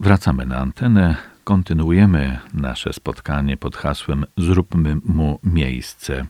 [0.00, 6.26] Wracamy na antenę, kontynuujemy nasze spotkanie pod hasłem Zróbmy mu miejsce.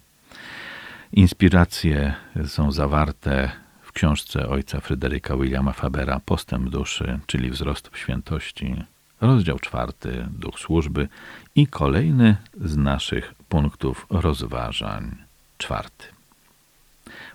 [1.13, 2.15] Inspiracje
[2.47, 3.51] są zawarte
[3.83, 8.85] w książce ojca Fryderyka Williama Fabera Postęp duszy, czyli wzrost w świętości,
[9.21, 11.09] rozdział czwarty Duch służby
[11.55, 15.17] i kolejny z naszych punktów rozważań,
[15.59, 16.07] czwarty.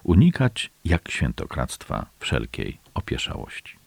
[0.03, 3.82] Unikać jak świętokradztwa wszelkiej opieszałości.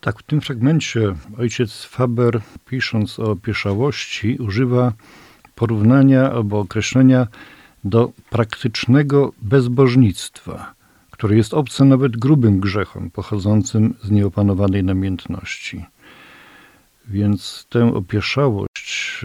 [0.00, 4.92] Tak, w tym fragmencie ojciec Faber, pisząc o opieszałości, używa
[5.54, 7.26] porównania albo określenia
[7.84, 10.74] do praktycznego bezbożnictwa,
[11.10, 15.84] które jest obce nawet grubym grzechom pochodzącym z nieopanowanej namiętności.
[17.08, 19.20] Więc tę opieszałość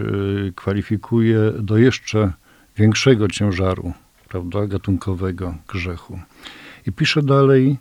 [0.48, 2.32] y, kwalifikuje do jeszcze
[2.76, 3.92] większego ciężaru,
[4.28, 6.20] prawda, gatunkowego grzechu.
[6.86, 7.78] I pisze dalej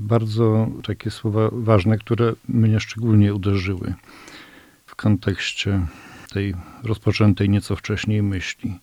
[0.00, 3.94] bardzo takie słowa ważne, które mnie szczególnie uderzyły
[4.86, 5.80] w kontekście
[6.32, 8.78] tej rozpoczętej nieco wcześniej myśli.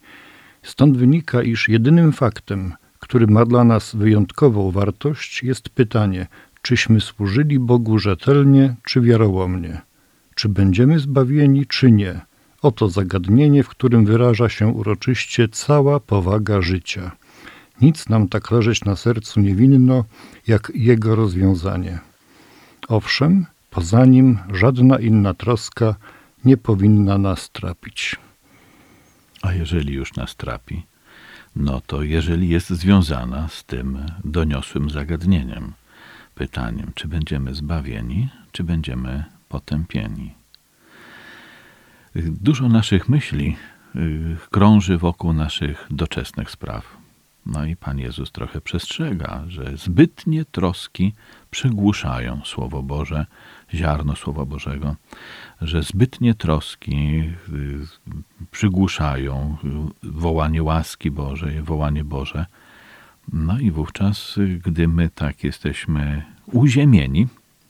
[0.64, 6.28] Stąd wynika, iż jedynym faktem, który ma dla nas wyjątkową wartość, jest pytanie,
[6.62, 9.81] czyśmy służyli Bogu rzetelnie czy wiarołomnie,
[10.36, 12.22] czy będziemy zbawieni, czy nie.
[12.62, 17.12] Oto zagadnienie, w którym wyraża się uroczyście cała powaga życia.
[17.81, 20.06] Nic nam tak leżeć na sercu nie winno,
[20.47, 22.00] jak jego rozwiązanie.
[22.88, 25.95] Owszem, poza nim żadna inna troska
[26.45, 28.16] nie powinna nas trapić.
[29.42, 30.84] A jeżeli już nas trapi,
[31.56, 35.73] no to jeżeli jest związana z tym doniosłym zagadnieniem,
[36.36, 40.34] pytaniem, czy będziemy zbawieni, czy będziemy potępieni.
[42.16, 43.56] Dużo naszych myśli
[43.95, 46.97] y, krąży wokół naszych doczesnych spraw.
[47.52, 51.14] No i Pan Jezus trochę przestrzega, że zbytnie troski
[51.52, 53.26] przygłuszają Słowo Boże,
[53.73, 54.95] ziarno Słowa Bożego,
[55.62, 59.58] że zbytnie troski y, przygłuszają
[60.03, 62.46] wołanie łaski Bożej, wołanie Boże.
[63.34, 64.35] No i wówczas,
[64.66, 67.28] gdy my tak jesteśmy uziemieni,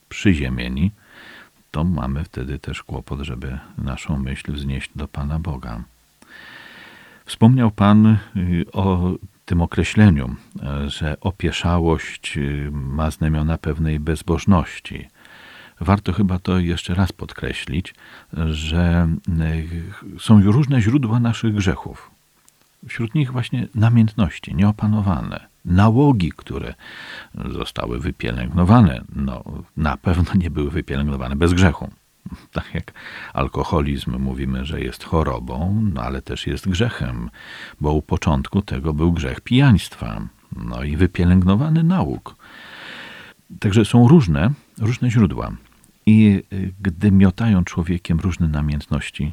[0.08, 0.90] przyziemieni,
[1.70, 5.82] to mamy wtedy też kłopot, żeby naszą myśl wznieść do Pana Boga.
[7.24, 8.06] Wspomniał Pan
[8.36, 9.14] y, o
[9.48, 10.36] tym określeniu,
[10.86, 15.08] że opieszałość y, ma znamiona pewnej bezbożności.
[15.80, 17.94] Warto chyba to jeszcze raz podkreślić,
[18.50, 19.08] że
[20.16, 22.10] y, są różne źródła naszych grzechów.
[22.88, 26.74] Wśród nich właśnie namiętności, nieopanowane, nałogi, które
[27.50, 29.44] zostały wypielęgnowane, no,
[29.76, 31.90] na pewno nie były wypielęgnowane bez grzechu.
[32.52, 32.92] Tak jak
[33.34, 37.30] alkoholizm mówimy, że jest chorobą, no ale też jest grzechem,
[37.80, 40.22] bo u początku tego był grzech pijaństwa,
[40.56, 42.36] no i wypielęgnowany nauk.
[43.60, 45.50] Także są różne, różne źródła.
[46.06, 49.32] I y, gdy miotają człowiekiem różne namiętności,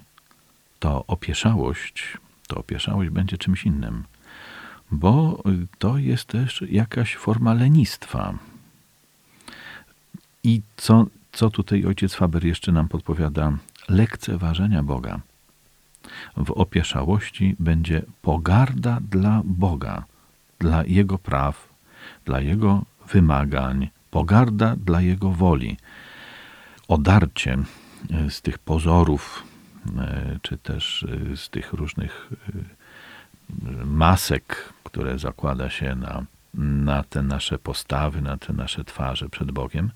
[0.80, 2.18] to opieszałość,
[2.48, 4.04] to opieszałość będzie czymś innym
[4.92, 5.44] bo
[5.80, 8.34] to jest też jakaś forma lenistwa.
[10.44, 13.58] I co, co tutaj ojciec Faber jeszcze nam podpowiada?
[13.90, 15.20] Lekceważenia Boga.
[16.38, 20.04] W opieszałości będzie pogarda dla Boga,
[20.60, 21.70] dla Jego praw,
[22.26, 25.78] dla Jego wymagań, pogarda dla Jego woli.
[26.88, 27.58] Odarcie
[28.30, 29.44] z tych pozorów,
[29.98, 32.30] e, czy też e, z tych różnych
[33.66, 39.52] e, masek, które zakłada się na, na te nasze postawy, na te nasze twarze przed
[39.52, 39.92] Bogiem.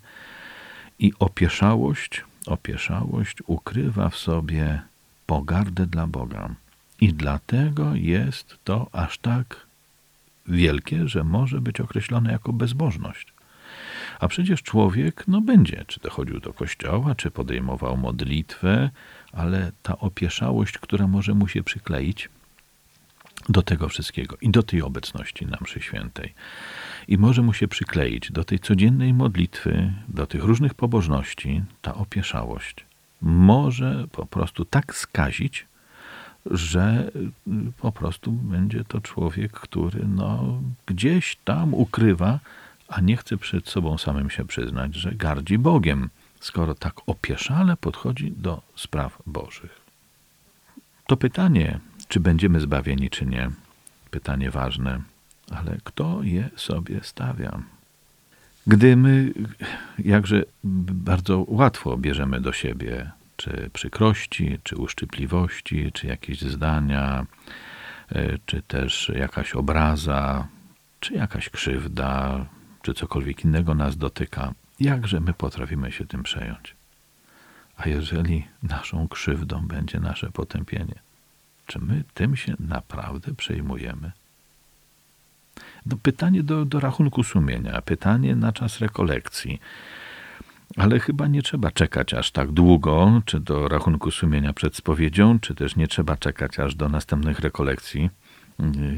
[1.00, 4.80] I opieszałość, opieszałość ukrywa w sobie
[5.26, 6.54] pogardę dla Boga.
[7.00, 9.66] I dlatego jest to aż tak
[10.46, 13.32] wielkie, że może być określone jako bezbożność.
[14.20, 18.90] A przecież człowiek, no będzie, czy to chodził do kościoła, czy podejmował modlitwę,
[19.32, 22.28] ale ta opieszałość, która może mu się przykleić,
[23.48, 26.34] do tego wszystkiego i do tej obecności na mszy świętej.
[27.08, 32.84] I może mu się przykleić do tej codziennej modlitwy, do tych różnych pobożności, ta opieszałość.
[33.22, 35.66] Może po prostu tak skazić,
[36.46, 42.38] że y, po prostu będzie to człowiek, który no, gdzieś tam ukrywa,
[42.88, 46.10] a nie chce przed sobą samym się przyznać, że gardzi Bogiem,
[46.40, 49.80] skoro tak opieszale podchodzi do spraw Bożych.
[51.06, 51.80] To pytanie,
[52.10, 53.50] czy będziemy zbawieni, czy nie?
[54.10, 55.02] Pytanie ważne,
[55.50, 57.62] ale kto je sobie stawia?
[58.66, 59.32] Gdy my
[59.98, 67.26] jakże bardzo łatwo bierzemy do siebie czy przykrości, czy uszczypliwości, czy jakieś zdania,
[68.12, 70.46] e, czy też jakaś obraza,
[71.00, 72.46] czy jakaś krzywda,
[72.82, 76.74] czy cokolwiek innego nas dotyka, jakże my potrafimy się tym przejąć.
[77.76, 81.09] A jeżeli naszą krzywdą będzie nasze potępienie,
[81.70, 84.12] czy my tym się naprawdę przejmujemy?
[85.86, 89.60] No, pytanie do, do rachunku sumienia, pytanie na czas rekolekcji.
[90.76, 95.54] Ale chyba nie trzeba czekać aż tak długo, czy do rachunku sumienia przed spowiedzią, czy
[95.54, 98.10] też nie trzeba czekać aż do następnych rekolekcji.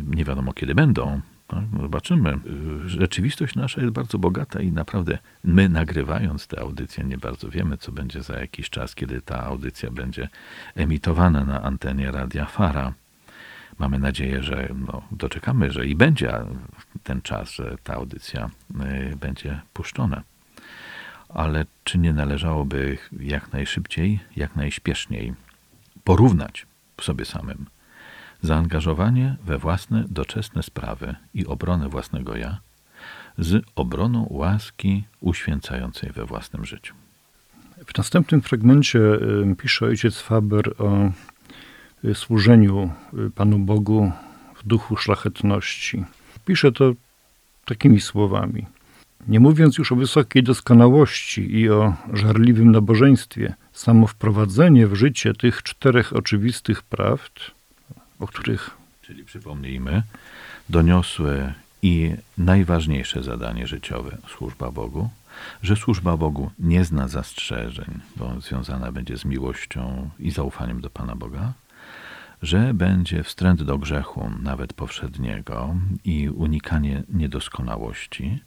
[0.07, 1.21] Nie wiadomo kiedy będą.
[1.53, 1.81] Tak?
[1.83, 2.39] Zobaczymy.
[2.87, 7.93] Rzeczywistość nasza jest bardzo bogata i naprawdę my nagrywając tę audycję nie bardzo wiemy, co
[7.93, 10.29] będzie za jakiś czas, kiedy ta audycja będzie
[10.75, 12.93] emitowana na antenie Radia Fara.
[13.79, 16.33] Mamy nadzieję, że no, doczekamy, że i będzie
[17.03, 18.51] ten czas, że ta audycja
[19.13, 20.23] y, będzie puszczona.
[21.29, 25.35] Ale czy nie należałoby jak najszybciej, jak najśpieszniej
[26.05, 26.67] porównać
[27.01, 27.67] sobie samym
[28.43, 32.59] zaangażowanie we własne doczesne sprawy i obronę własnego ja
[33.39, 36.95] z obroną łaski uświęcającej we własnym życiu.
[37.87, 39.01] W następnym fragmencie
[39.59, 41.11] pisze ojciec Faber o
[42.05, 42.91] y, służeniu
[43.27, 44.13] y, Panu Bogu
[44.57, 46.05] w duchu szlachetności.
[46.45, 46.93] Pisze to
[47.65, 48.67] takimi słowami.
[49.29, 55.63] Nie mówiąc już o wysokiej doskonałości i o żarliwym nabożeństwie, samo wprowadzenie w życie tych
[55.63, 57.51] czterech oczywistych prawd
[58.23, 58.71] o których.
[59.03, 60.03] Czyli przypomnijmy,
[60.69, 65.11] doniosłe i najważniejsze zadanie życiowe służba Bogu,
[65.63, 71.17] że służba Bogu nie zna zastrzeżeń, bo związana będzie z miłością i zaufaniem do Pana
[71.17, 71.53] Boga,
[72.43, 78.39] że będzie wstręt do grzechu, nawet powszedniego, i unikanie niedoskonałości,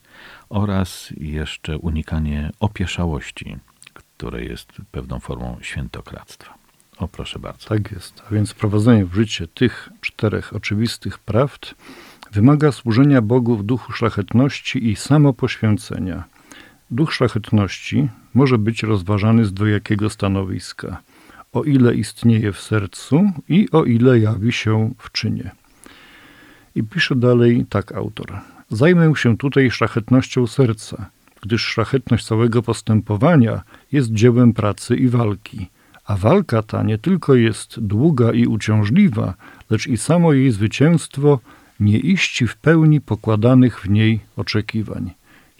[0.49, 3.57] oraz jeszcze unikanie opieszałości,
[3.93, 6.64] które jest pewną formą świętokradztwa.
[6.97, 7.69] O, proszę bardzo.
[7.69, 8.23] Tak jest.
[8.27, 11.75] A więc wprowadzenie w życie tych czterech oczywistych prawd
[12.31, 16.23] wymaga służenia Bogu w duchu szlachetności i samopoświęcenia.
[16.91, 21.01] Duch szlachetności może być rozważany z dwojakiego stanowiska.
[21.53, 25.51] O ile istnieje w sercu i o ile jawi się w czynie.
[26.75, 28.39] I pisze dalej tak autor.
[28.69, 31.09] Zajmę się tutaj szlachetnością serca,
[31.41, 33.61] gdyż szlachetność całego postępowania
[33.91, 35.67] jest dziełem pracy i walki–
[36.05, 39.33] a walka ta nie tylko jest długa i uciążliwa,
[39.69, 41.39] lecz i samo jej zwycięstwo
[41.79, 45.11] nie iści w pełni pokładanych w niej oczekiwań.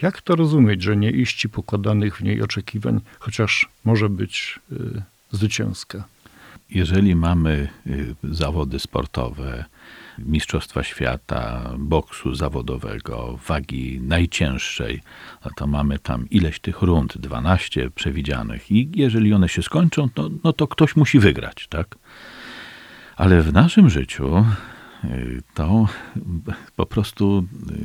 [0.01, 5.01] Jak to rozumieć, że nie iści pokładanych w niej oczekiwań, chociaż może być y,
[5.31, 6.03] zwycięska?
[6.69, 9.65] Jeżeli mamy y, zawody sportowe,
[10.19, 15.01] Mistrzostwa Świata, boksu zawodowego, wagi najcięższej,
[15.56, 20.53] to mamy tam ileś tych rund, 12 przewidzianych i jeżeli one się skończą, no, no
[20.53, 21.95] to ktoś musi wygrać, tak?
[23.15, 24.45] Ale w naszym życiu
[25.03, 25.88] y, to
[26.75, 27.75] po prostu y,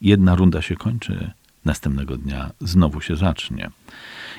[0.00, 1.30] jedna runda się kończy,
[1.64, 3.70] następnego dnia znowu się zacznie.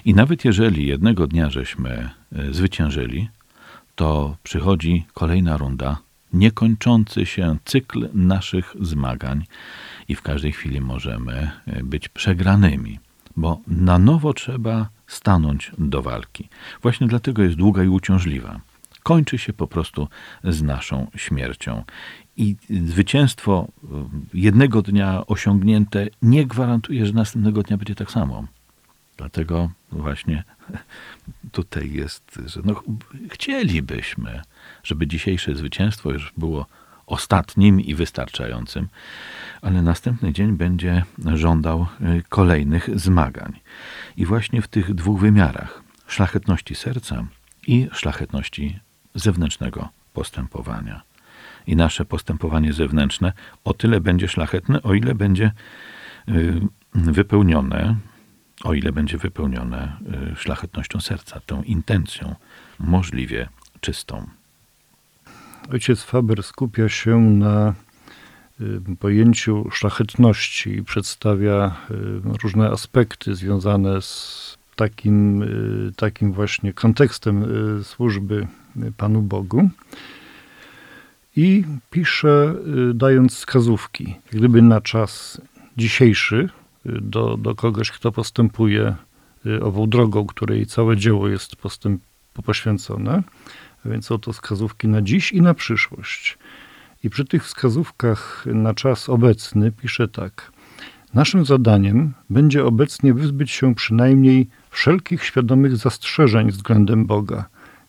[0.06, 2.10] I nawet jeżeli jednego dnia żeśmy
[2.50, 3.30] y, zwyciężyli,
[3.96, 5.98] to przychodzi kolejna runda,
[6.34, 9.46] niekończący się cykl naszych zmagań
[10.08, 13.00] i w każdej chwili możemy e, być przegranymi,
[13.38, 16.50] bo na nowo trzeba stanąć do walki.
[16.82, 18.62] Właśnie dlatego jest długa i uciążliwa.
[19.04, 20.08] Kończy się po prostu
[20.44, 21.84] z naszą śmiercią.
[22.38, 23.88] I zwycięstwo e,
[24.34, 28.48] jednego dnia osiągnięte nie gwarantuje, że następnego dnia będzie tak samo.
[29.22, 30.44] Dlatego właśnie
[31.52, 32.84] tutaj jest, że no,
[33.32, 34.42] chcielibyśmy,
[34.84, 36.66] żeby dzisiejsze zwycięstwo już było
[37.06, 38.88] ostatnim i wystarczającym,
[39.62, 43.60] ale następny dzień będzie żądał y, kolejnych zmagań.
[44.18, 47.26] I właśnie w tych dwóch wymiarach szlachetności serca
[47.68, 48.80] i szlachetności
[49.16, 51.02] zewnętrznego postępowania.
[51.68, 55.52] I nasze postępowanie zewnętrzne o tyle będzie szlachetne, o ile będzie
[56.30, 56.62] y,
[56.94, 57.96] wypełnione,
[58.64, 59.98] o ile będzie wypełnione
[60.34, 62.36] y, szlachetnością serca, tą intencją
[62.80, 63.50] możliwie
[63.82, 64.28] czystą.
[65.72, 67.74] Ojciec Faber skupia się na
[68.62, 71.94] y, pojęciu szlachetności i przedstawia y,
[72.44, 75.46] różne aspekty związane z takim,
[75.96, 77.46] takim właśnie kontekstem
[77.84, 78.48] służby
[78.98, 79.70] Panu Bogu.
[81.36, 82.56] I pisze,
[82.94, 85.42] dając wskazówki, gdyby na czas
[85.78, 86.50] dzisiejszy,
[86.86, 88.96] do, do kogoś, kto postępuje
[89.62, 92.02] ową drogą, której całe dzieło jest postęp,
[92.46, 93.24] poświęcone,
[93.86, 96.38] a więc są to wskazówki na dziś i na przyszłość.
[97.04, 100.52] I przy tych wskazówkach na czas obecny pisze tak.
[101.14, 107.46] Naszym zadaniem będzie obecnie wyzbyć się przynajmniej wszelkich świadomych zastrzeżeń względem Boga,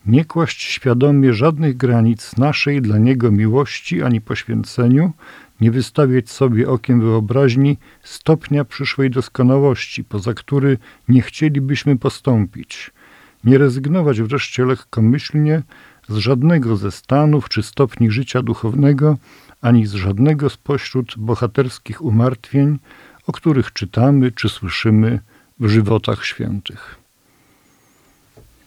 [0.07, 5.13] nie kłaść świadomie żadnych granic naszej dla Niego miłości ani poświęceniu,
[5.61, 10.79] nie wystawiać sobie okiem wyobraźni stopnia przyszłej doskonałości, poza który
[11.09, 12.91] nie chcielibyśmy postąpić–
[13.45, 15.63] nie rezygnować wreszcie lekkomyślnie
[16.09, 19.17] z żadnego ze stanów czy stopni życia duchownego,
[19.61, 22.79] ani z żadnego spośród bohaterskich umartwień,
[23.27, 25.21] o których czytamy czy słyszymy
[25.61, 27.02] w żywotach świętych.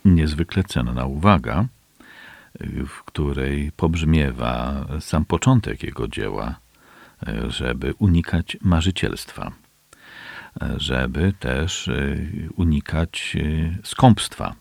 [0.05, 1.65] Niezwykle cenna uwaga,
[2.88, 6.55] w której pobrzmiewa sam początek jego dzieła,
[7.47, 9.51] żeby unikać marzycielstwa,
[10.77, 11.89] żeby też
[12.55, 13.38] unikać
[13.83, 14.55] skąpstwa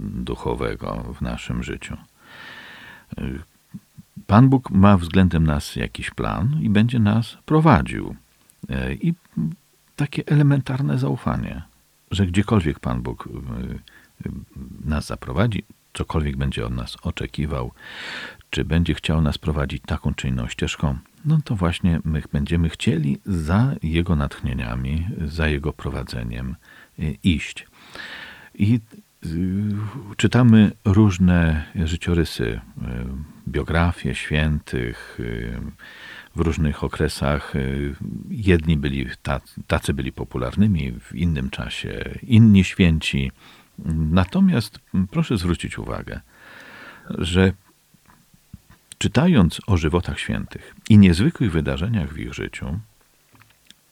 [0.00, 1.96] duchowego w naszym życiu.
[4.26, 8.16] Pan Bóg ma względem nas jakiś plan i będzie nas prowadził.
[9.00, 9.14] I
[9.96, 11.62] takie elementarne zaufanie,
[12.10, 13.28] że gdziekolwiek Pan Bóg
[14.84, 15.62] nas zaprowadzi,
[15.92, 17.72] cokolwiek będzie od nas oczekiwał,
[18.50, 23.18] czy będzie chciał nas prowadzić taką czy inną ścieżką, no to właśnie my będziemy chcieli
[23.26, 26.56] za Jego natchnieniami, za Jego prowadzeniem
[27.24, 27.66] iść.
[28.54, 28.80] I
[30.16, 32.60] czytamy różne życiorysy,
[33.48, 35.18] biografie świętych
[36.36, 37.54] w różnych okresach.
[38.30, 39.06] Jedni byli,
[39.66, 43.32] tacy byli popularnymi, w innym czasie inni święci.
[43.94, 46.20] Natomiast proszę zwrócić uwagę,
[47.18, 47.52] że
[48.98, 52.78] czytając o żywotach świętych i niezwykłych wydarzeniach w ich życiu,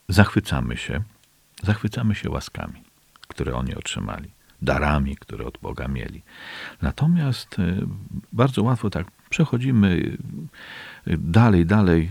[0.08, 1.02] zachwycamy się,
[1.62, 2.82] zachwycamy się łaskami,
[3.28, 4.30] które oni otrzymali
[4.62, 6.22] darami, które od Boga mieli.
[6.82, 7.56] Natomiast
[8.32, 10.16] bardzo łatwo tak przechodzimy
[11.06, 12.10] dalej, dalej,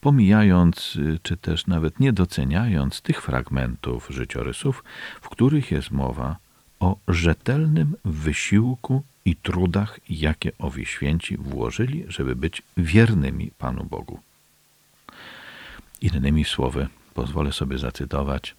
[0.00, 4.84] pomijając, czy też nawet nie doceniając tych fragmentów życiorysów,
[5.20, 6.36] w których jest mowa
[6.80, 14.20] o rzetelnym wysiłku i trudach, jakie owi święci włożyli, żeby być wiernymi Panu Bogu.
[16.00, 18.54] Innymi słowy, pozwolę sobie zacytować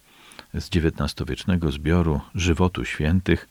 [0.54, 3.48] z XIX-wiecznego zbioru Żywotu Świętych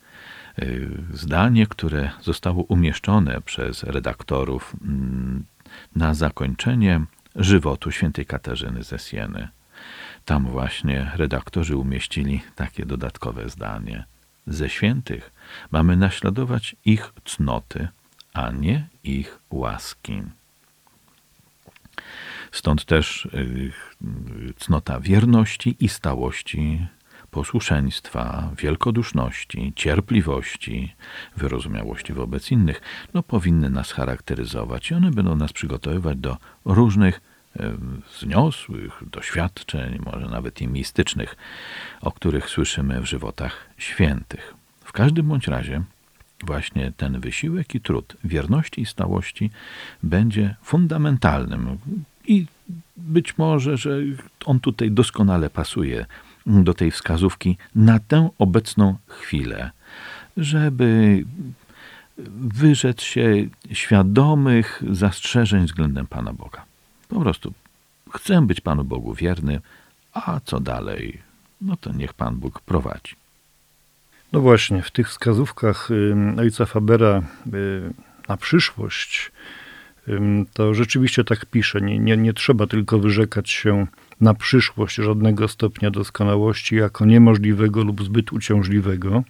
[1.14, 4.76] zdanie, które zostało umieszczone przez redaktorów
[5.96, 7.02] na zakończenie
[7.36, 9.48] żywotu świętej Katarzyny ze Sieny.
[10.26, 14.04] Tam właśnie redaktorzy umieścili takie dodatkowe zdanie.
[14.48, 15.32] Ze świętych
[15.72, 17.88] mamy naśladować ich cnoty,
[18.34, 20.22] a nie ich łaski.
[22.52, 23.28] Stąd też
[24.58, 26.88] cnota wierności i stałości,
[27.32, 30.96] posłuszeństwa, wielkoduszności, cierpliwości,
[31.38, 32.82] wyrozumiałości wobec innych,
[33.14, 37.22] no, powinny nas charakteryzować i one będą nas przygotowywać do różnych
[38.14, 41.36] wzniosłych doświadczeń, może nawet i mistycznych,
[42.02, 44.54] o których słyszymy w żywotach świętych.
[44.84, 45.84] W każdym bądź razie
[46.44, 49.52] właśnie ten wysiłek i trud wierności i stałości
[50.04, 51.78] będzie fundamentalnym
[52.28, 52.46] i
[52.98, 53.98] być może, że
[54.46, 56.06] on tutaj doskonale pasuje
[56.46, 59.72] do tej wskazówki na tę obecną chwilę,
[60.38, 61.24] żeby
[62.38, 66.69] wyrzec się świadomych zastrzeżeń względem Pana Boga.
[67.10, 67.54] Po prostu
[68.14, 69.62] chcę być Panu Bogu wierny,
[70.14, 71.20] a co dalej,
[71.62, 73.16] no to niech Pan Bóg prowadzi.
[74.32, 75.90] No właśnie, w tych wskazówkach
[76.38, 77.22] ojca Fabera
[78.28, 79.32] na przyszłość
[80.54, 81.82] to rzeczywiście tak pisze.
[81.82, 83.88] Nie, nie, nie trzeba tylko wyrzekać się
[84.22, 89.24] na przyszłość żadnego stopnia doskonałości jako niemożliwego lub zbyt uciążliwego.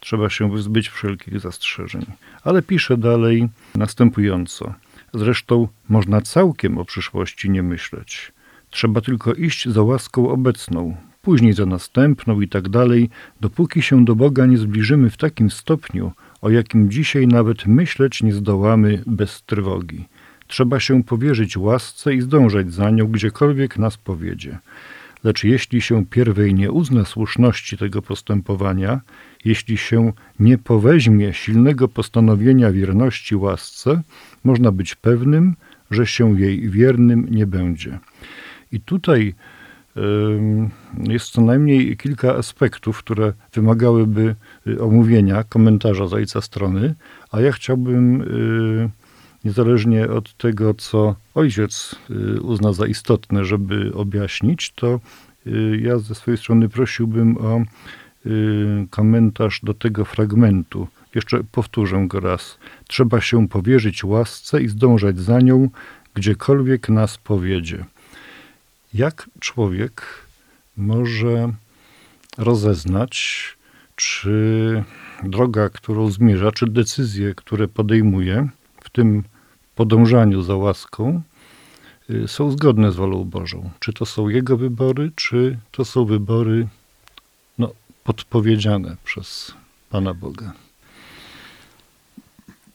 [0.00, 2.06] Trzeba się wyzbyć wszelkich zastrzeżeń.
[2.44, 4.74] Ale pisze dalej następująco.
[5.14, 8.32] Zresztą można całkiem o przyszłości nie myśleć.
[8.70, 14.14] Trzeba tylko iść za łaską obecną, później za następną i tak dalej, dopóki się do
[14.16, 20.08] Boga nie zbliżymy w takim stopniu, o jakim dzisiaj nawet myśleć nie zdołamy bez trwogi.
[20.46, 24.58] Trzeba się powierzyć łasce i zdążać za nią, gdziekolwiek nas powiedzie.
[25.24, 29.00] Lecz jeśli się pierwej nie uzna słuszności tego postępowania,
[29.44, 34.02] jeśli się nie poweźmie silnego postanowienia wierności łasce,
[34.44, 35.56] można być pewnym,
[35.90, 37.98] że się jej wiernym nie będzie.
[38.72, 39.34] I tutaj
[41.08, 44.34] jest co najmniej kilka aspektów, które wymagałyby
[44.66, 46.94] y, omówienia, komentarza z ojca strony,
[47.30, 48.90] a ja chciałbym y,
[49.44, 55.00] niezależnie od tego, co ojciec y, uzna za istotne, żeby objaśnić, to
[55.80, 57.62] ja ze swojej strony prosiłbym o
[58.90, 60.88] komentarz do tego fragmentu.
[61.14, 62.58] Jeszcze powtórzę go raz.
[62.88, 65.68] Trzeba się powierzyć łasce i zdążać za nią,
[66.14, 67.84] gdziekolwiek nas powiedzie.
[68.94, 70.02] Jak człowiek
[70.76, 71.52] może
[72.38, 73.16] rozeznać,
[73.96, 74.84] czy
[75.22, 78.48] droga, którą zmierza, czy decyzje, które podejmuje
[78.84, 79.24] w tym
[79.74, 81.22] podążaniu za łaską,
[82.10, 83.70] y, są zgodne z wolą Bożą?
[83.80, 86.68] Czy to są jego wybory, czy to są wybory
[88.04, 89.54] podpowiedziane przez
[89.90, 90.52] Pana Boga?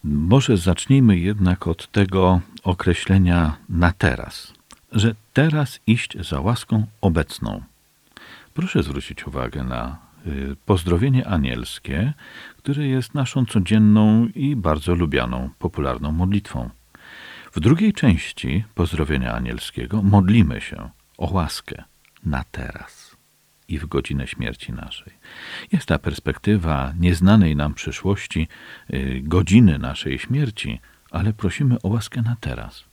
[0.04, 4.54] Może zacznijmy jednak od tego określenia na teraz,
[4.92, 7.64] że teraz iść za łaską obecną.
[8.54, 12.14] Proszę zwrócić uwagę na y, pozdrowienie anielskie,
[12.58, 16.70] które jest naszą codzienną i bardzo lubianą, popularną modlitwą.
[17.54, 21.84] W drugiej części pozdrowienia anielskiego modlimy się o łaskę
[22.26, 23.15] na teraz
[23.68, 25.14] i w godzinę śmierci naszej.
[25.72, 28.48] Jest ta perspektywa nieznanej nam przyszłości,
[28.94, 30.80] y, godziny naszej śmierci,
[31.12, 32.84] ale prosimy o łaskę na teraz.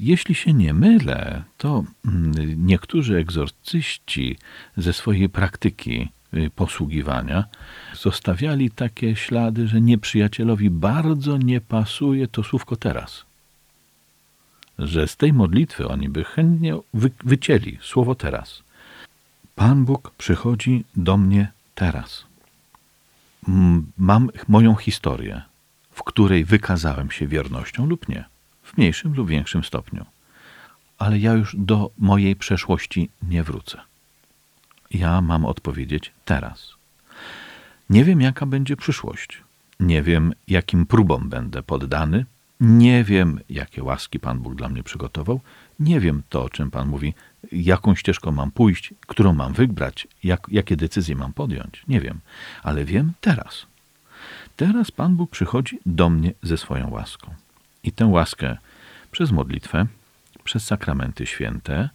[0.00, 4.36] Jeśli się nie mylę, to mm, niektórzy egzorcyści
[4.76, 7.44] ze swojej praktyki y, posługiwania
[7.94, 13.24] zostawiali takie ślady, że nieprzyjacielowi bardzo nie pasuje to słówko teraz.
[14.78, 18.62] Że z tej modlitwy oni by chętnie wy wycięli słowo teraz.
[19.54, 22.24] Pan Bóg przychodzi do mnie teraz.
[23.98, 25.42] Mam moją historię,
[25.90, 28.24] w której wykazałem się wiernością lub nie
[28.62, 30.06] w mniejszym lub większym stopniu.
[30.98, 33.80] Ale ja już do mojej przeszłości nie wrócę.
[34.90, 36.74] Ja mam odpowiedzieć teraz.
[37.90, 39.42] Nie wiem, jaka będzie przyszłość.
[39.80, 42.24] Nie wiem, jakim próbom będę poddany.
[42.64, 45.40] Nie wiem, jakie łaski Pan Bóg dla mnie przygotował.
[45.80, 47.14] Nie wiem to, o czym Pan mówi,
[47.52, 51.82] jaką ścieżką mam pójść, którą mam wybrać, jak, jakie decyzje mam podjąć.
[51.88, 52.20] Nie wiem,
[52.62, 53.66] ale wiem teraz.
[54.56, 57.34] Teraz Pan Bóg przychodzi do mnie ze swoją łaską.
[57.84, 58.56] I tę łaskę
[59.10, 59.86] przez modlitwę,
[60.44, 61.88] przez sakramenty święte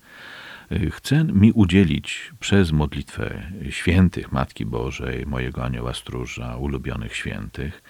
[0.71, 7.81] y, chce mi udzielić przez modlitwę świętych Matki Bożej, mojego anioła stróża, ulubionych świętych,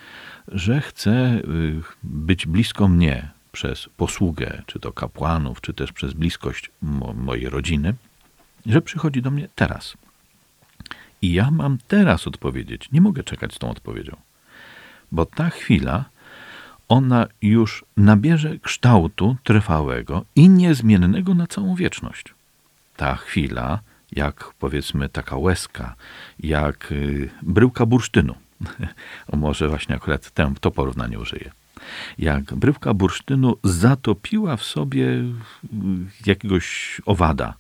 [0.47, 6.71] że chce y, być blisko mnie przez posługę, czy to kapłanów, czy też przez bliskość
[6.81, 7.93] mo mojej rodziny,
[8.65, 9.97] że przychodzi do mnie teraz.
[11.21, 12.91] I ja mam teraz odpowiedzieć.
[12.91, 14.17] Nie mogę czekać z tą odpowiedzią.
[15.11, 16.05] Bo ta chwila
[16.89, 22.33] ona już nabierze kształtu trwałego i niezmiennego na całą wieczność.
[22.95, 23.79] Ta chwila,
[24.11, 25.95] jak powiedzmy taka łezka,
[26.39, 28.35] jak y, bryłka bursztynu,
[29.33, 31.51] może właśnie akurat tę, to porównanie użyję,
[32.17, 35.07] jak bryłka bursztynu zatopiła w sobie
[36.25, 37.53] jakiegoś owada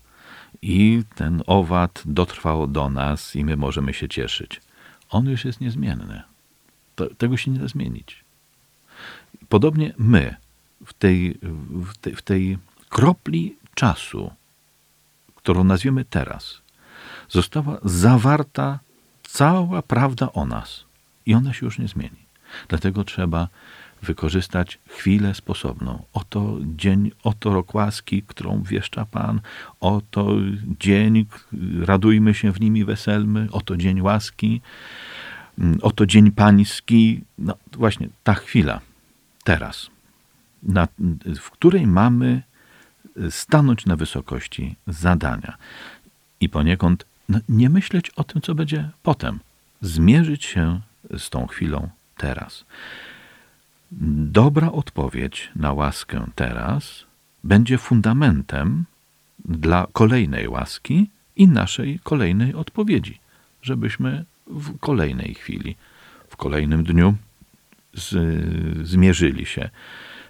[0.61, 4.61] i ten owad dotrwał do nas i my możemy się cieszyć.
[5.09, 6.21] On już jest niezmienny.
[6.95, 8.23] To, tego się nie da zmienić.
[9.49, 10.35] Podobnie my
[10.85, 11.39] w tej,
[11.93, 12.57] w tej, w tej
[12.89, 14.31] kropli czasu,
[15.35, 16.61] którą nazwiemy teraz,
[17.29, 18.79] została zawarta
[19.23, 20.86] cała prawda o nas
[21.27, 22.27] i ona się już nie zmieni.
[22.67, 23.47] Dlatego trzeba
[24.01, 26.03] wykorzystać chwilę sposobną.
[26.13, 29.41] Oto dzień, oto rok łaski, którą wieszcza Pan,
[29.79, 30.35] oto
[30.79, 31.25] dzień,
[31.81, 34.61] radujmy się w nimi, weselmy, oto dzień łaski,
[35.81, 37.21] oto dzień pański.
[37.37, 38.81] No właśnie, ta chwila
[39.43, 39.89] teraz,
[40.63, 40.87] na,
[41.35, 42.41] w której mamy
[43.29, 45.57] stanąć na wysokości zadania
[46.39, 49.39] i poniekąd no, nie myśleć o tym, co będzie potem,
[49.81, 50.81] zmierzyć się
[51.17, 52.65] z tą chwilą teraz.
[54.31, 57.05] Dobra odpowiedź na łaskę teraz
[57.43, 58.85] będzie fundamentem
[59.45, 63.19] dla kolejnej łaski i naszej kolejnej odpowiedzi,
[63.61, 65.75] żebyśmy w kolejnej chwili,
[66.29, 67.15] w kolejnym dniu
[67.93, 68.15] z,
[68.87, 69.69] zmierzyli się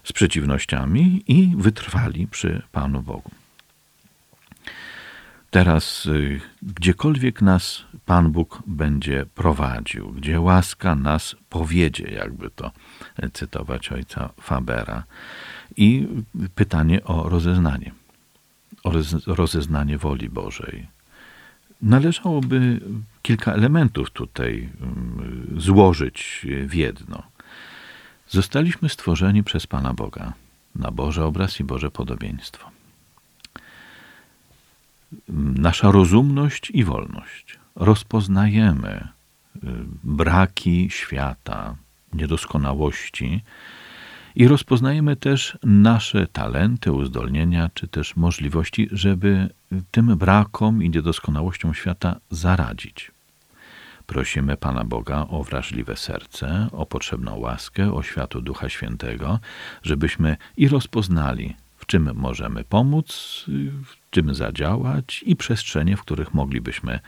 [0.03, 3.31] z przeciwnościami i wytrwali przy Panu Bogu.
[5.51, 12.71] Teraz, y, gdziekolwiek nas Pan Bóg będzie prowadził, gdzie łaska nas powiedzie, jakby to
[13.33, 15.03] cytować ojca Fabera,
[15.77, 16.07] i
[16.55, 17.91] pytanie o rozeznanie,
[18.83, 18.91] o
[19.27, 20.87] rozeznanie woli Bożej.
[21.81, 22.79] Należałoby
[23.21, 27.23] kilka elementów tutaj mm, złożyć w jedno.
[28.29, 30.33] Zostaliśmy stworzeni przez Pana Boga
[30.75, 32.76] na Boże obraz i Boże podobieństwo.
[35.57, 37.59] Nasza rozumność i wolność.
[37.75, 39.07] Rozpoznajemy
[39.55, 39.59] y,
[40.03, 41.75] braki świata,
[42.13, 43.43] niedoskonałości
[44.35, 49.49] i rozpoznajemy też nasze talenty, uzdolnienia, czy też możliwości, żeby
[49.91, 53.11] tym brakom i niedoskonałościom świata zaradzić.
[54.05, 59.39] Prosimy Pana Boga o wrażliwe serce, o potrzebną łaskę, o światło Ducha Świętego,
[59.83, 63.45] żebyśmy i rozpoznali, w czym możemy pomóc,
[64.17, 66.99] czym zadziałać i przestrzenie, w których moglibyśmy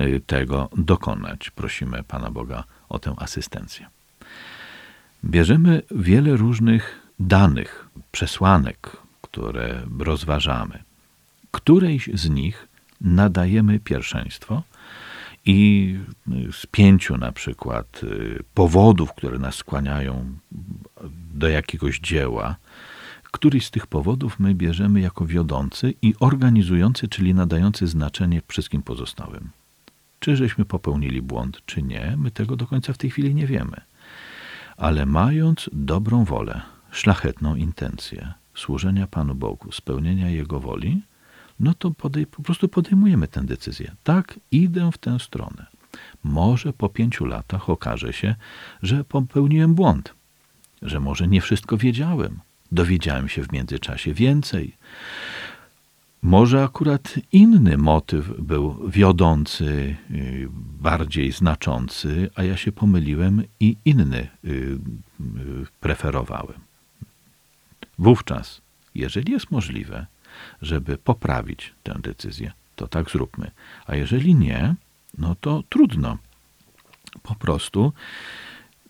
[0.00, 1.50] y, tego dokonać.
[1.50, 3.86] Prosimy Pana Boga o tę asystencję.
[5.24, 10.82] Bierzemy wiele różnych danych, przesłanek, które rozważamy.
[11.50, 12.68] Którejś z nich
[13.00, 14.62] nadajemy pierwszeństwo
[15.46, 15.98] i
[16.52, 20.24] z pięciu na przykład y, powodów, które nas skłaniają
[21.34, 22.56] do jakiegoś dzieła,
[23.32, 29.50] któryś z tych powodów my bierzemy jako wiodący i organizujący, czyli nadający znaczenie wszystkim pozostałym.
[30.20, 33.76] Czy żeśmy popełnili błąd, czy nie, my tego do końca w tej chwili nie wiemy.
[34.76, 41.02] Ale mając dobrą wolę, szlachetną intencję służenia Panu Bogu, spełnienia Jego woli,
[41.60, 43.94] no to podej, po prostu podejmujemy tę decyzję.
[44.04, 45.66] Tak, idę w tę stronę.
[46.24, 48.34] Może po pięciu latach okaże się,
[48.82, 50.14] że popełniłem błąd,
[50.82, 52.40] że może nie wszystko wiedziałem,
[52.72, 54.76] dowiedziałem się w międzyczasie więcej.
[56.22, 60.48] Może akurat inny motyw był wiodący, y,
[60.80, 64.78] bardziej znaczący, a ja się pomyliłem i inny y, y,
[65.80, 66.60] preferowałem.
[67.98, 68.60] Wówczas,
[68.94, 70.06] jeżeli jest możliwe,
[70.62, 73.50] żeby poprawić tę decyzję, to tak zróbmy.
[73.86, 74.74] A jeżeli nie,
[75.18, 76.18] no to trudno.
[77.22, 77.92] Po prostu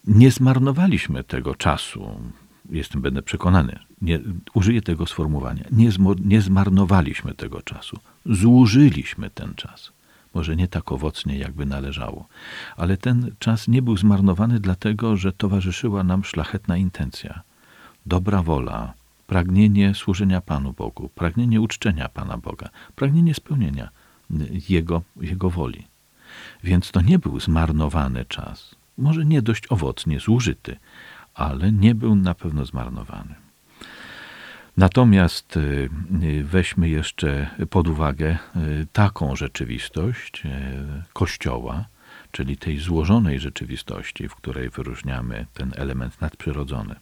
[0.07, 2.21] nie zmarnowaliśmy tego czasu.
[2.70, 4.20] Jestem, będę przekonany, nie,
[4.55, 5.64] użyję tego sformułowania.
[5.72, 5.90] Nie,
[6.25, 7.98] nie zmarnowaliśmy tego czasu.
[8.27, 9.92] Zużyliśmy ten czas.
[10.35, 12.29] Może nie tak owocnie, jakby należało,
[12.77, 17.42] ale ten czas nie był zmarnowany, dlatego że towarzyszyła nam szlachetna intencja,
[18.07, 18.92] dobra wola,
[19.27, 23.88] pragnienie służenia Panu Bogu, pragnienie uczczenia Pana Boga, pragnienie spełnienia
[24.68, 25.87] Jego, Jego woli.
[26.64, 28.75] Więc to nie był zmarnowany czas.
[28.98, 30.77] Może nie dość owocnie zużyty,
[31.35, 33.35] ale nie był na pewno zmarnowany.
[34.77, 35.88] Natomiast y,
[36.23, 40.42] y, weźmy jeszcze pod uwagę y, taką rzeczywistość
[41.12, 41.85] Kościoła,
[42.31, 46.95] czyli tej złożonej rzeczywistości, w której wyróżniamy ten element nadprzyrodzony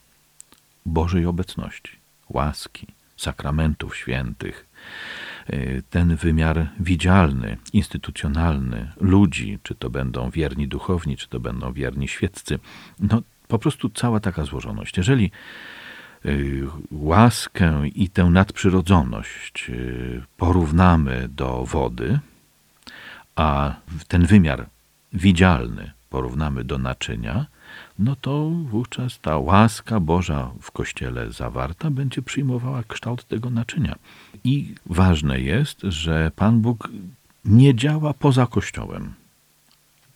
[0.87, 1.97] Bożej obecności
[2.29, 4.67] łaski, sakramentów świętych,
[5.51, 12.09] y, ten wymiar widzialny, instytucjonalny ludzi, czy to będą wierni duchowni, czy to będą wierni
[12.09, 12.59] świeccy,
[13.01, 14.97] no po prostu cała taka złożoność.
[14.97, 15.31] Jeżeli
[16.27, 22.19] y, łaskę i tę nadprzyrodzoność y, porównamy do wody,
[23.37, 23.75] a
[24.09, 24.67] ten wymiar
[25.13, 27.47] widzialny porównamy do naczynia,
[27.99, 33.95] no to wówczas ta łaska Boża w Kościele zawarta będzie przyjmowała kształt tego naczynia.
[34.45, 36.89] I ważne jest, że Pan Bóg
[37.45, 39.15] nie działa poza Kościołem,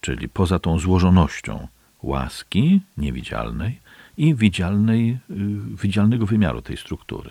[0.00, 1.68] czyli poza tą złożonością
[2.04, 3.80] łaski niewidzialnej
[4.16, 5.16] i widzialnej, y,
[5.82, 7.30] widzialnego wymiaru tej struktury.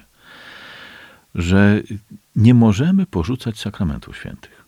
[1.35, 1.81] Że
[2.35, 4.63] nie możemy porzucać sakramentów świętych.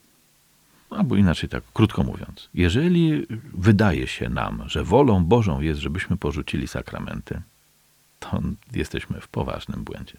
[0.89, 6.67] Albo inaczej tak, krótko mówiąc, jeżeli wydaje się nam, że wolą Bożą jest, żebyśmy porzucili
[6.67, 7.41] sakramenty,
[8.19, 8.41] to
[8.73, 10.17] jesteśmy w poważnym błędzie.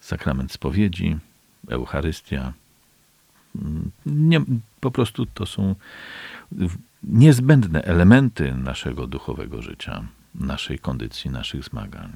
[0.00, 1.16] Sakrament spowiedzi,
[1.68, 2.52] Eucharystia,
[3.56, 4.40] mm, nie,
[4.80, 5.74] po prostu to są
[7.02, 12.10] niezbędne elementy naszego duchowego życia, naszej kondycji, naszych zmagań.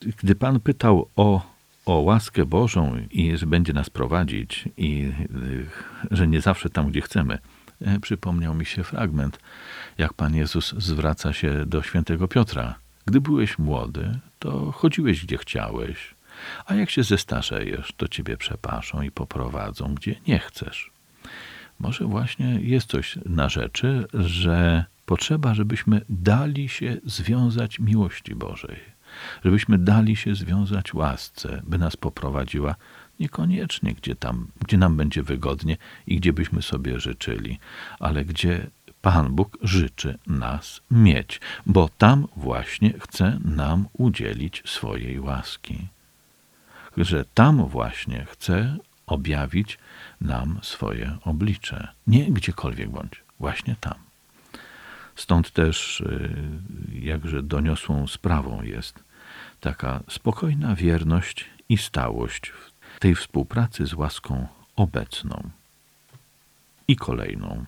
[0.00, 5.66] Gdy Pan pytał o o łaskę Bożą i że będzie nas prowadzić i y,
[6.10, 7.38] że nie zawsze tam, gdzie chcemy.
[7.80, 9.38] E, przypomniał mi się fragment,
[9.98, 12.74] jak Pan Jezus zwraca się do świętego Piotra.
[13.06, 16.14] Gdy byłeś młody, to chodziłeś gdzie chciałeś,
[16.66, 20.90] a jak się zestarzejesz, to ciebie przepaszą i poprowadzą, gdzie nie chcesz.
[21.78, 28.98] Może właśnie jest coś na rzeczy, że potrzeba, żebyśmy dali się związać miłości Bożej
[29.44, 32.74] żebyśmy dali się związać łasce, by nas poprowadziła
[33.20, 37.58] niekoniecznie gdzie tam, gdzie nam będzie wygodnie i gdzie byśmy sobie życzyli,
[37.98, 38.66] ale gdzie
[39.02, 45.88] Pan Bóg życzy nas mieć, bo tam właśnie chce nam udzielić swojej łaski.
[46.96, 48.76] Że tam właśnie chce
[49.08, 49.78] objawić
[50.20, 51.88] nam swoje oblicze.
[52.06, 53.94] Nie gdziekolwiek bądź, właśnie tam.
[55.16, 56.30] Stąd też y,
[56.92, 58.98] jakże doniosłą sprawą jest
[59.60, 62.52] taka spokojna wierność i stałość
[62.96, 65.50] w tej współpracy z łaską obecną
[66.88, 67.64] i kolejną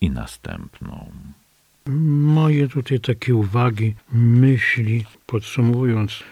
[0.00, 1.10] i następną.
[2.36, 6.22] Moje tutaj takie uwagi, myśli, podsumowując,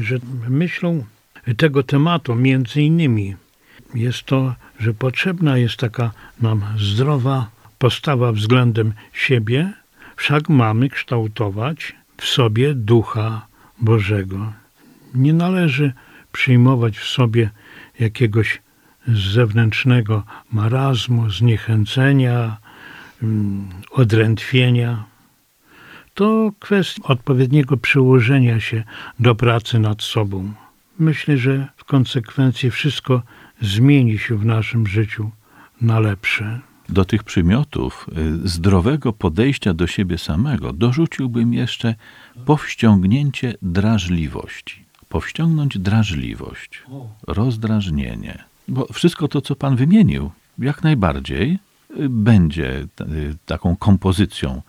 [0.00, 1.04] że myślą
[1.56, 3.36] tego tematu między innymi
[3.94, 9.72] jest to, że potrzebna jest taka nam zdrowa postawa względem siebie,
[10.16, 13.46] wszak mamy kształtować w sobie ducha
[13.80, 14.52] Bożego.
[15.14, 15.92] Nie należy
[16.32, 17.50] przyjmować w sobie
[18.00, 18.62] jakiegoś
[19.08, 22.56] zewnętrznego marazmu, zniechęcenia,
[23.22, 25.04] mm, odrętwienia.
[26.14, 28.84] To kwestia odpowiedniego przyłożenia się
[29.20, 30.52] do pracy nad sobą.
[30.98, 33.22] Myślę, że w konsekwencji wszystko
[33.62, 35.30] zmieni się w naszym życiu
[35.80, 36.60] na lepsze.
[36.88, 38.06] do tych przymiotów
[38.44, 41.94] y, zdrowego podejścia do siebie samego dorzuciłbym jeszcze
[42.44, 44.84] powściągnięcie drażliwości.
[45.08, 46.82] Powściągnąć drażliwość,
[47.26, 48.44] rozdrażnienie.
[48.68, 51.58] Bo wszystko to, co Pan wymienił, jak najbardziej
[52.00, 54.62] y, będzie y, taką kompozycją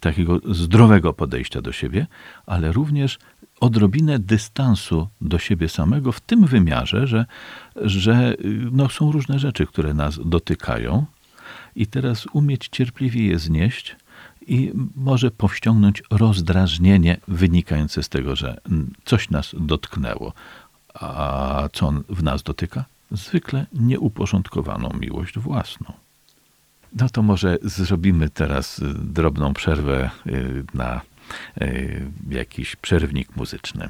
[0.00, 2.06] takiego zdrowego podejścia do siebie,
[2.46, 3.18] ale również
[3.64, 7.26] odrobinę dystansu do siebie samego w tym wymiarze, że,
[7.76, 8.34] że
[8.72, 11.06] no, są różne rzeczy, które nas dotykają
[11.76, 13.96] i teraz umieć cierpliwie je znieść
[14.46, 18.60] i może powściągnąć rozdrażnienie wynikające z tego, że
[19.04, 20.32] coś nas dotknęło.
[20.94, 22.84] A co w nas dotyka?
[23.10, 25.92] Zwykle nieuporządkowaną miłość własną.
[27.00, 31.00] No to może zrobimy teraz drobną przerwę y, na
[32.30, 33.88] jakiś przerwnik muzyczny.